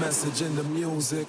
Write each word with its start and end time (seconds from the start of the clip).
message 0.00 0.40
in 0.40 0.56
the 0.56 0.64
music. 0.64 1.28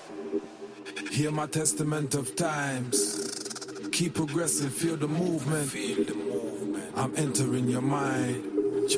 Hear 1.12 1.30
my 1.30 1.46
testament 1.46 2.16
of 2.16 2.38
times. 2.38 3.68
Keep 3.92 4.16
progressing, 4.16 4.70
feel 4.70 4.96
the 4.96 5.10
movement. 5.10 5.70
Feel 5.70 6.06
the 6.06 6.14
movement. 6.14 6.94
I'm 6.96 7.14
entering 7.18 7.68
your 7.68 7.82
mind. 7.82 8.90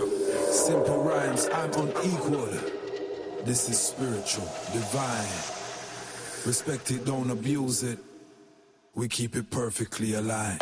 Simple 0.51 1.03
rhymes, 1.03 1.49
I'm 1.51 1.73
unequal. 1.73 2.53
This 3.45 3.67
is 3.67 3.79
spiritual, 3.79 4.45
divine. 4.71 5.41
Respect 6.45 6.91
it, 6.91 7.03
don't 7.03 7.31
abuse 7.31 7.81
it. 7.81 7.97
We 8.93 9.07
keep 9.07 9.35
it 9.35 9.49
perfectly 9.49 10.13
aligned. 10.13 10.61